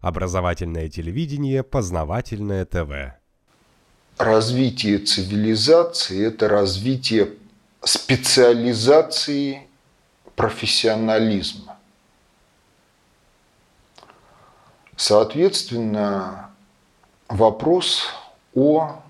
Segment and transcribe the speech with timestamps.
[0.00, 3.14] Образовательное телевидение, познавательное ТВ.
[4.16, 7.34] Развитие цивилизации– это развитие
[7.82, 9.68] специализации
[10.36, 11.78] профессионализма.
[14.96, 16.50] Соответственно,
[17.28, 18.06] вопрос
[18.54, 19.02] о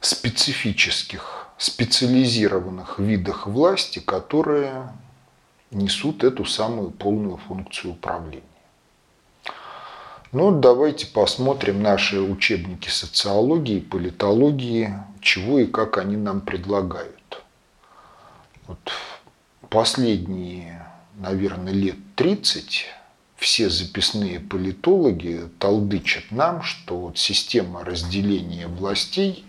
[0.00, 4.92] специфических, специализированных видах власти, которые
[5.70, 8.55] несут эту самую полную функцию управления.
[10.32, 17.42] Ну, давайте посмотрим наши учебники социологии, политологии, чего и как они нам предлагают.
[18.66, 18.92] Вот
[19.68, 20.84] последние,
[21.14, 22.86] наверное, лет 30
[23.36, 29.44] все записные политологи толдычат нам, что вот система разделения властей,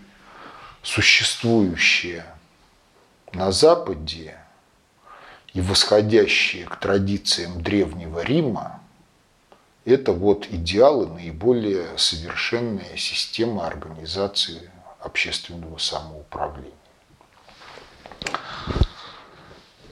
[0.82, 2.24] существующая
[3.32, 4.36] на Западе
[5.54, 8.77] и восходящая к традициям Древнего Рима,
[9.88, 16.72] это вот идеалы наиболее совершенная система организации общественного самоуправления.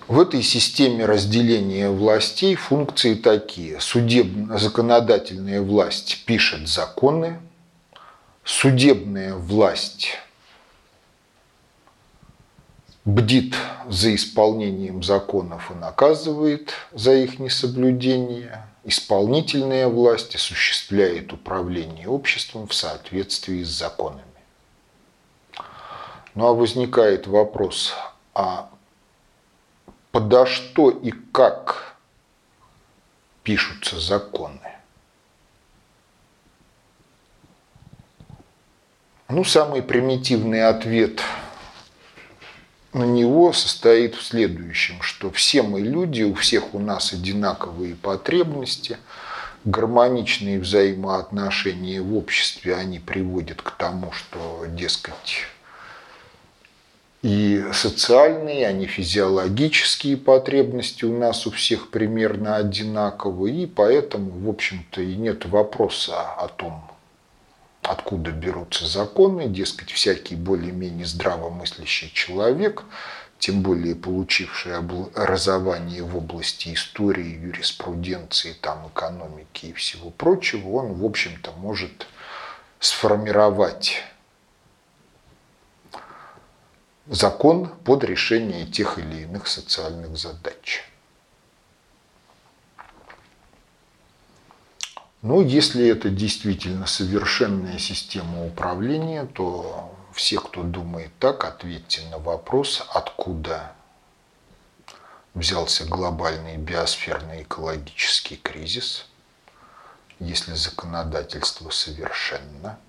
[0.09, 3.81] В этой системе разделения властей функции такие.
[3.81, 7.41] Судебная, законодательная власть пишет законы,
[8.45, 10.19] судебная власть
[13.05, 13.57] бдит
[13.89, 23.63] за исполнением законов и наказывает за их несоблюдение, исполнительная власть осуществляет управление обществом в соответствии
[23.63, 24.23] с законами.
[26.35, 27.95] Ну а возникает вопрос,
[28.33, 28.71] а
[30.13, 31.97] подо что и как
[33.43, 34.61] пишутся законы.
[39.29, 41.21] Ну, самый примитивный ответ
[42.97, 48.97] на него состоит в следующем, что все мы люди, у всех у нас одинаковые потребности,
[49.65, 55.43] гармоничные взаимоотношения в обществе, они приводят к тому, что, дескать,
[57.21, 65.03] и социальные, они физиологические потребности у нас у всех примерно одинаковые, и поэтому, в общем-то,
[65.03, 66.83] и нет вопроса о том,
[67.87, 72.85] откуда берутся законы, дескать, всякий более-менее здравомыслящий человек,
[73.39, 81.05] тем более получивший образование в области истории, юриспруденции, там, экономики и всего прочего, он, в
[81.05, 82.07] общем-то, может
[82.79, 84.03] сформировать
[87.07, 90.85] закон под решение тех или иных социальных задач.
[95.27, 102.87] Но если это действительно совершенная система управления, то все, кто думает так, ответьте на вопрос,
[102.95, 103.73] откуда
[105.35, 109.07] взялся глобальный биосферный экологический кризис,
[110.21, 112.79] если законодательство совершенно–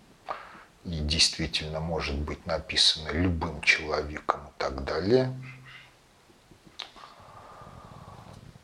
[0.85, 5.33] и действительно может быть написано любым человеком и так далее.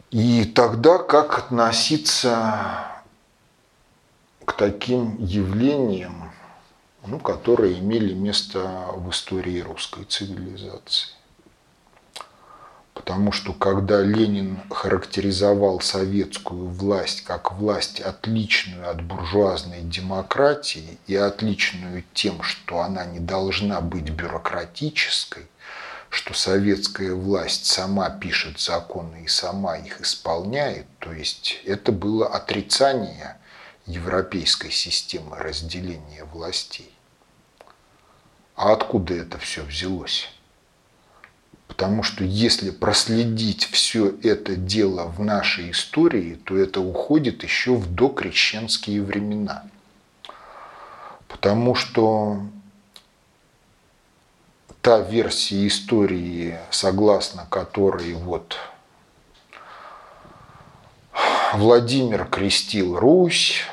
[0.10, 3.03] И тогда как относиться
[4.46, 6.32] к таким явлениям,
[7.06, 8.60] ну, которые имели место
[8.96, 11.10] в истории русской цивилизации?
[12.94, 22.04] Потому что когда Ленин характеризовал советскую власть как власть отличную от буржуазной демократии и отличную
[22.14, 25.48] тем, что она не должна быть бюрократической,
[26.10, 33.38] что советская власть сама пишет законы и сама их исполняет, то есть это было отрицание
[33.86, 36.92] европейской системы разделения властей.
[38.56, 40.30] А откуда это все взялось?
[41.68, 47.94] Потому что если проследить все это дело в нашей истории, то это уходит еще в
[47.94, 49.66] докрещенские времена.
[51.28, 52.42] Потому что
[54.82, 58.56] та версия истории, согласно которой вот
[61.54, 63.64] Владимир крестил Русь,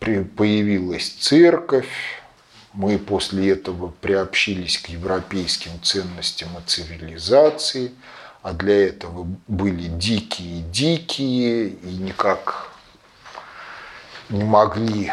[0.00, 1.88] появилась церковь,
[2.72, 7.92] мы после этого приобщились к европейским ценностям и цивилизации,
[8.42, 12.68] а для этого были дикие-дикие и никак
[14.28, 15.12] не могли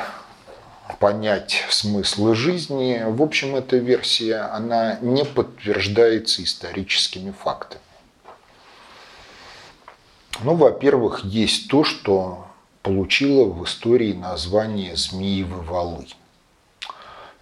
[0.99, 3.01] понять смысл жизни.
[3.05, 7.81] В общем, эта версия, она не подтверждается историческими фактами.
[10.43, 12.47] Ну, во-первых, есть то, что
[12.83, 16.05] получило в истории название «Змеевы валы».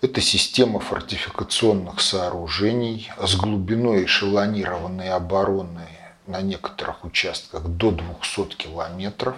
[0.01, 5.87] Это система фортификационных сооружений с глубиной эшелонированной обороны
[6.27, 9.35] на некоторых участках до 200 километров,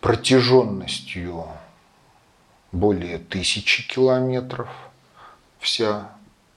[0.00, 1.46] протяженностью
[2.72, 4.68] более тысячи километров
[5.58, 6.10] вся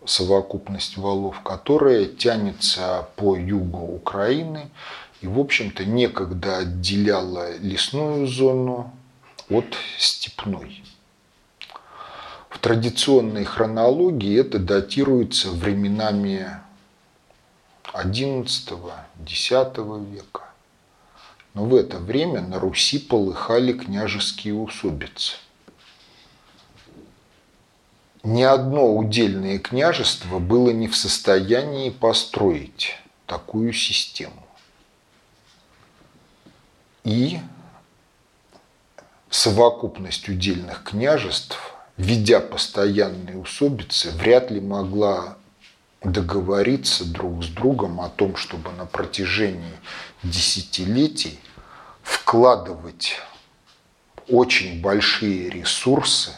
[0.06, 4.70] совокупность валов, которая тянется по югу Украины
[5.24, 8.94] и, в общем-то, некогда отделяла лесную зону
[9.50, 9.66] от
[9.98, 10.84] степной.
[12.50, 16.58] В традиционной хронологии это датируется временами
[17.94, 19.50] XI-X
[20.12, 20.42] века.
[21.54, 25.38] Но в это время на Руси полыхали княжеские усобицы.
[28.24, 34.43] Ни одно удельное княжество было не в состоянии построить такую систему.
[37.04, 37.40] И
[39.30, 41.58] совокупность удельных княжеств,
[41.98, 45.38] ведя постоянные усобицы, вряд ли могла
[46.02, 49.76] договориться друг с другом о том, чтобы на протяжении
[50.22, 51.40] десятилетий
[52.02, 53.16] вкладывать
[54.28, 56.32] очень большие ресурсы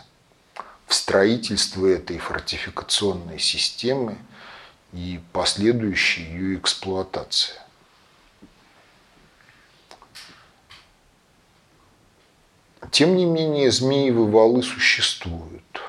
[0.88, 4.18] в строительство этой фортификационной системы
[4.94, 7.56] и последующей ее эксплуатации.
[12.92, 15.82] Тем не менее, змеевые валы существуют.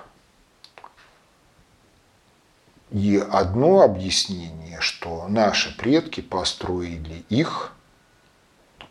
[2.90, 7.72] И одно объяснение, что наши предки построили их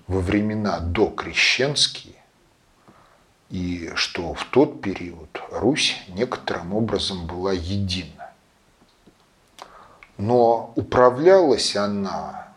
[0.07, 2.15] во времена докрещенские,
[3.49, 8.31] и что в тот период Русь некоторым образом была едина.
[10.17, 12.54] Но управлялась она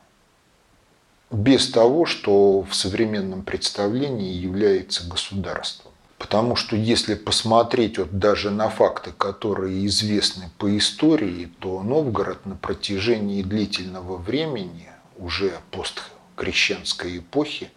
[1.30, 5.92] без того, что в современном представлении является государством.
[6.16, 12.56] Потому что если посмотреть вот даже на факты, которые известны по истории, то Новгород на
[12.56, 17.70] протяжении длительного времени, уже посткрещенской эпохи,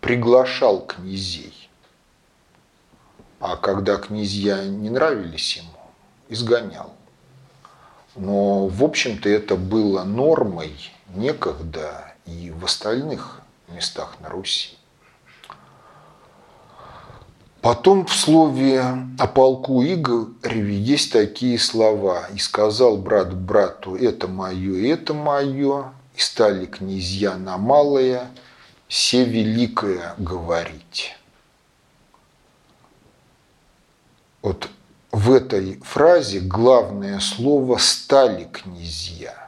[0.00, 1.62] приглашал князей
[3.42, 5.74] а когда князья не нравились ему,
[6.28, 6.94] изгонял.
[8.14, 10.72] Но, в общем-то, это было нормой
[11.16, 14.76] некогда и в остальных местах на Руси.
[17.62, 18.82] Потом в слове
[19.20, 22.26] о полку Игореве есть такие слова.
[22.34, 28.28] «И сказал брат брату, это мое, это мое, и стали князья на малое,
[28.88, 31.16] все великое говорить».
[34.42, 34.68] Вот
[35.12, 39.41] в этой фразе главное слово «стали князья».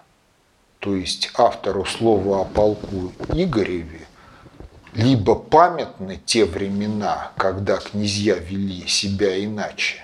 [0.85, 4.07] То есть автору слова о полку Игореве
[4.93, 10.03] либо памятны те времена, когда князья вели себя иначе,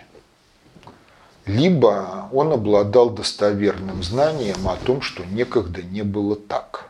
[1.45, 6.89] либо он обладал достоверным знанием о том, что некогда не было так.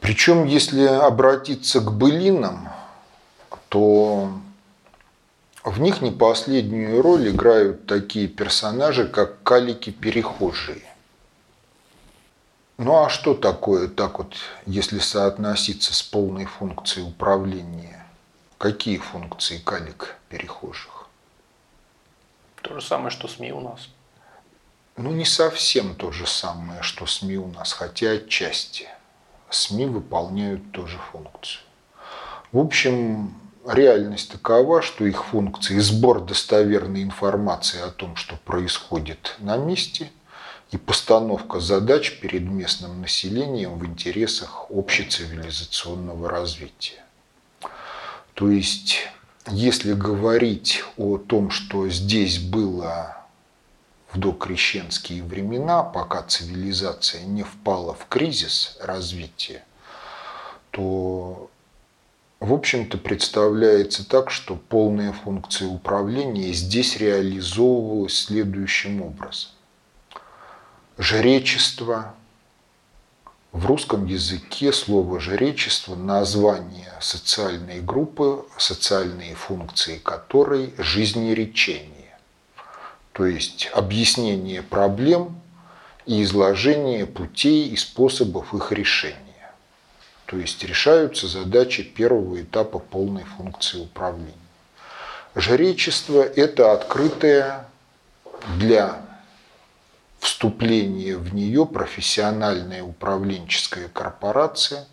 [0.00, 2.70] Причем, если обратиться к былинам,
[3.68, 4.32] то
[5.64, 10.89] в них не последнюю роль играют такие персонажи, как калики-перехожие.
[12.82, 14.34] Ну а что такое так вот,
[14.64, 18.06] если соотноситься с полной функцией управления?
[18.56, 21.06] Какие функции калик перехожих?
[22.62, 23.90] То же самое, что СМИ у нас.
[24.96, 28.88] Ну, не совсем то же самое, что СМИ у нас, хотя отчасти.
[29.50, 31.60] СМИ выполняют тоже функцию.
[32.50, 33.34] В общем,
[33.66, 40.10] реальность такова, что их функции сбор достоверной информации о том, что происходит на месте,
[40.70, 47.04] и постановка задач перед местным населением в интересах общецивилизационного развития.
[48.34, 49.08] То есть,
[49.48, 53.16] если говорить о том, что здесь было
[54.12, 59.64] в докрещенские времена, пока цивилизация не впала в кризис развития,
[60.70, 61.50] то
[62.38, 69.50] в общем-то, представляется так, что полная функция управления здесь реализовывалась следующим образом.
[71.00, 72.14] Жречество.
[73.52, 82.18] В русском языке слово жречество– название социальной группы, социальные функции которой– жизнеречение.
[83.14, 85.40] То есть объяснение проблем
[86.04, 89.54] и изложение путей и способов их решения.
[90.26, 94.34] То есть решаются задачи первого этапа полной функции управления.
[95.34, 97.70] Жречество– это открытая
[98.58, 99.00] для
[100.20, 104.86] вступления в нее профессиональная управленческая корпорация,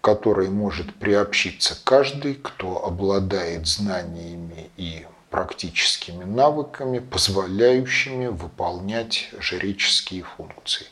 [0.00, 10.86] которой может приобщиться каждый, кто обладает знаниями и практическими навыками, позволяющими выполнять жреческие функции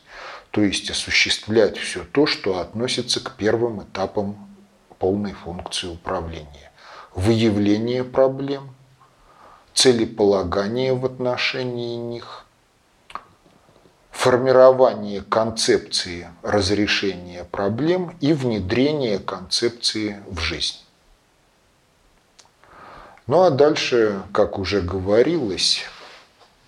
[0.57, 4.49] то есть осуществлять все то, что относится к первым этапам
[4.97, 6.71] полной функции управления.
[7.13, 8.73] Выявление проблем,
[9.75, 12.46] целеполагание в отношении них,
[14.27, 20.75] формирование концепции разрешения проблем и внедрение концепции в жизнь.
[23.25, 25.85] Ну а дальше, как уже говорилось,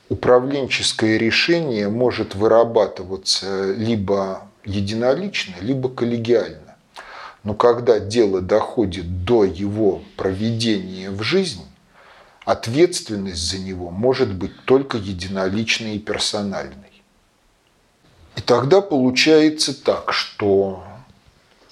[0.08, 6.78] управленческое решение может вырабатываться либо единолично, либо коллегиально.
[7.44, 11.66] Но когда дело доходит до его проведения в жизнь,
[12.46, 16.89] ответственность за него может быть только единоличной и персональной.
[18.36, 20.84] И тогда получается так, что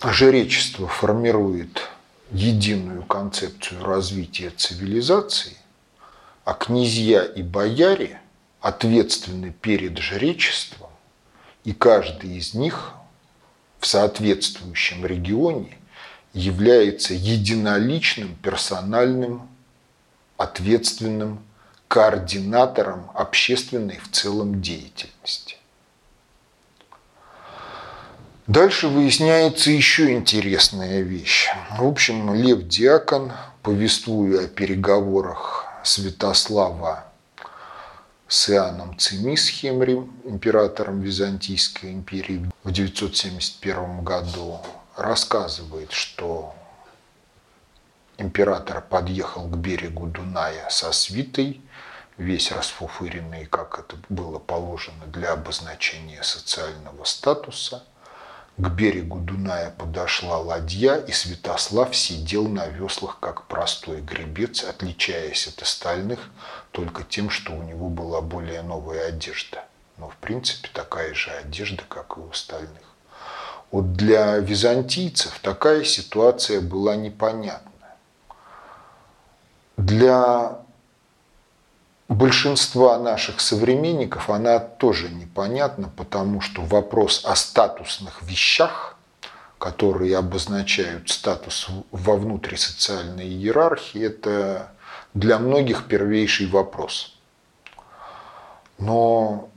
[0.04, 1.88] жречество формирует
[2.32, 5.58] единую концепцию развития цивилизации,
[6.44, 8.22] а князья и бояре
[8.62, 10.90] ответственны перед жречеством,
[11.64, 12.94] и каждый из них
[13.80, 15.78] в соответствующем регионе
[16.34, 19.48] является единоличным, персональным,
[20.38, 21.44] ответственным
[21.88, 25.57] координатором общественной в целом деятельности.
[28.48, 31.50] Дальше выясняется еще интересная вещь.
[31.72, 37.12] В общем, Лев Диакон, повествуя о переговорах Святослава
[38.30, 39.84] с Иоанном Цимисхием,
[40.24, 44.62] императором Византийской империи в 971 году,
[44.96, 46.56] рассказывает, что
[48.18, 51.60] император подъехал к берегу Дуная со свитой,
[52.16, 57.84] весь расфуфыренный, как это было положено для обозначения социального статуса–
[58.58, 65.62] к берегу Дуная подошла ладья, и Святослав сидел на веслах, как простой гребец, отличаясь от
[65.62, 66.20] остальных
[66.72, 69.64] только тем, что у него была более новая одежда.
[69.98, 72.82] Но, в принципе, такая же одежда, как и у остальных.
[73.72, 77.72] Вот для византийцев такая ситуация была непонятна.
[79.76, 80.62] Для
[82.18, 88.98] большинства наших современников она тоже непонятна, потому что вопрос о статусных вещах,
[89.60, 94.72] которые обозначают статус во внутрисоциальной иерархии, это
[95.14, 97.16] для многих первейший вопрос.
[98.80, 99.50] Но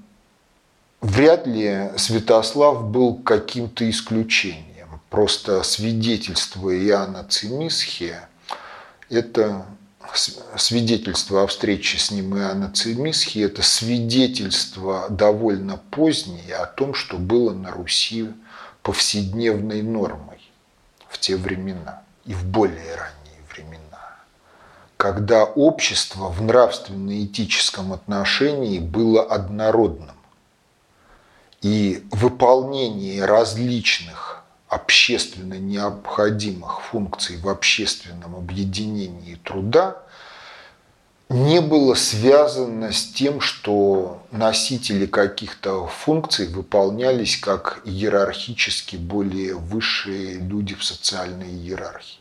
[1.00, 5.00] вряд ли Святослав был каким-то исключением.
[5.08, 8.28] Просто свидетельство Иоанна Цимисхия–
[9.10, 9.66] это
[10.14, 17.52] свидетельство о встрече с ним Иоанна Цимисхи– это свидетельство довольно позднее о том, что было
[17.52, 18.30] на Руси
[18.82, 20.40] повседневной нормой
[21.08, 24.16] в те времена и в более ранние времена,
[24.96, 30.16] когда общество в нравственно-этическом отношении было однородным,
[31.62, 34.29] и выполнение различных
[34.70, 39.98] общественно необходимых функций в общественном объединении труда
[41.28, 50.76] не было связано с тем, что носители каких-то функций выполнялись как иерархически более высшие люди
[50.76, 52.20] в социальной иерархии.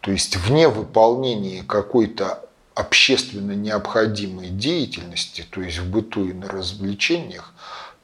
[0.00, 7.52] То есть вне выполнения какой-то общественно необходимой деятельности, то есть в быту и на развлечениях,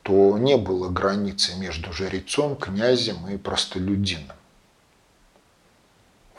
[0.03, 4.37] то не было границы между жрецом, князем и простолюдином.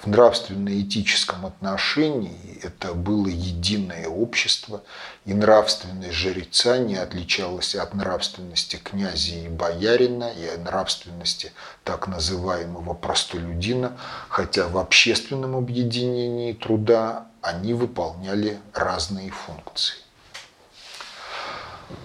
[0.04, 4.84] В нравственно-этическом отношении это было единое общество,
[5.24, 11.54] и нравственность жреца не отличалась от нравственности князя и боярина, и от нравственности
[11.86, 20.03] так называемого простолюдина, хотя в общественном объединении труда они выполняли разные функции.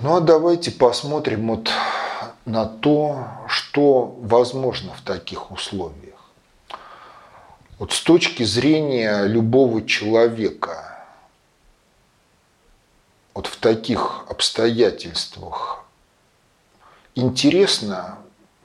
[0.00, 1.70] Ну а давайте посмотрим вот
[2.44, 6.18] на то, что возможно в таких условиях.
[7.78, 11.04] Вот с точки зрения любого человека,
[13.34, 15.84] вот в таких обстоятельствах,
[17.14, 18.18] интересно,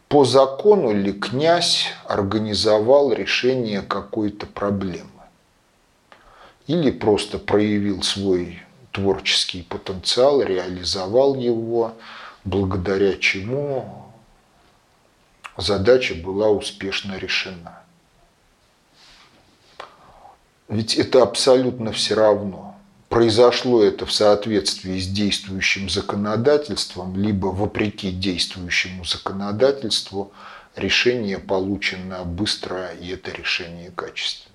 [0.07, 5.09] по закону ли князь организовал решение какой-то проблемы?
[6.67, 8.63] Или просто проявил свой
[8.93, 11.93] творческий потенциал, реализовал его,
[12.45, 14.13] благодаря чему
[15.57, 17.79] задача была успешно решена.
[20.69, 22.75] Ведь это абсолютно все равно.
[23.09, 30.31] Произошло это в соответствии с действующим законодательством, либо вопреки действующему законодательству,
[30.75, 34.52] решение получено быстро, и это решение качественное.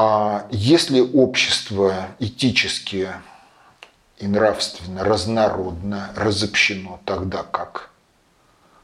[0.00, 3.08] А если общество этически
[4.18, 7.90] и нравственно разнородно разобщено, тогда как?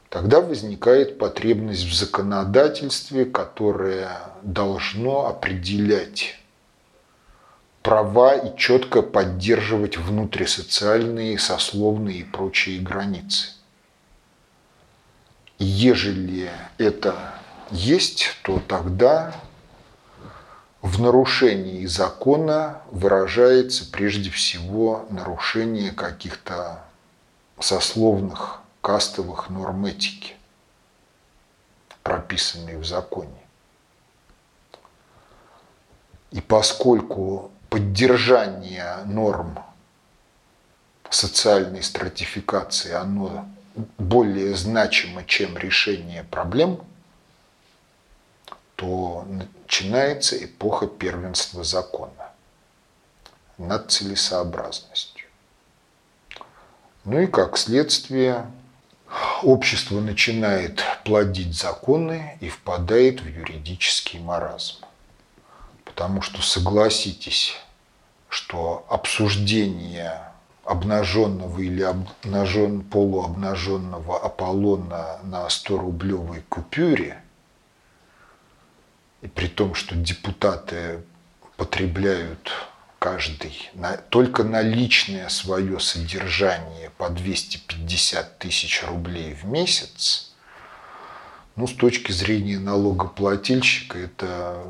[0.09, 4.09] тогда возникает потребность в законодательстве, которое
[4.43, 6.37] должно определять
[7.81, 13.53] права и четко поддерживать внутрисоциальные, сословные и прочие границы.
[15.59, 17.35] И ежели это
[17.71, 19.33] есть, то тогда
[20.95, 26.85] в нарушении закона выражается прежде всего нарушение каких-то
[27.59, 30.35] сословных кастовых норм этики,
[32.01, 33.43] прописанные в законе.
[36.31, 39.59] И поскольку поддержание норм
[41.09, 43.45] социальной стратификации, оно
[43.97, 46.79] более значимо, чем решение проблем,
[48.75, 52.31] то начинается эпоха первенства закона
[53.57, 55.27] над целесообразностью.
[57.05, 58.45] Ну и как следствие,
[59.43, 64.77] общество начинает плодить законы и впадает в юридический маразм.
[65.83, 67.55] Потому что, согласитесь,
[68.27, 70.19] что обсуждение
[70.65, 77.21] обнаженного или обнажен, полуобнаженного Аполлона на 100-рублевой купюре,
[79.25, 81.03] и при том, что депутаты
[81.57, 82.51] потребляют
[82.99, 90.31] каждый на, только на личное свое содержание по 250 тысяч рублей в месяц,
[91.55, 94.63] ну, с точки зрения налогоплательщика, это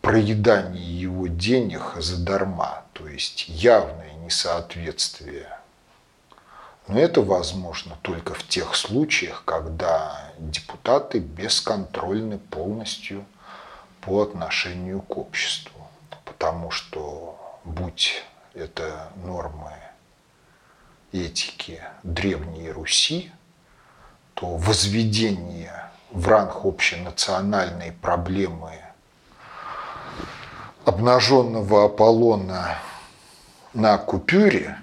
[0.00, 5.48] проедание его денег задарма, то есть явное несоответствие.
[6.86, 13.24] Но это возможно только в тех случаях, когда депутаты бесконтрольны полностью
[14.02, 15.88] по отношению к обществу.
[16.24, 18.22] Потому что, будь
[18.52, 19.72] это нормы
[21.12, 23.32] этики Древней Руси,
[24.34, 28.72] то возведение в ранг общенациональной проблемы
[30.84, 32.78] обнаженного Аполлона
[33.72, 34.78] на купюре,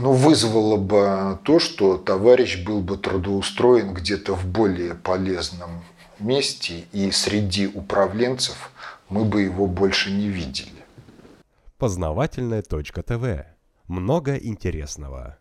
[0.00, 5.84] ну, вызвало бы то, что товарищ был бы трудоустроен где-то в более полезном
[6.18, 8.70] месте, и среди управленцев
[9.08, 10.70] мы бы его больше не видели.
[11.78, 13.46] Познавательная точка ТВ.
[13.88, 15.39] Много интересного.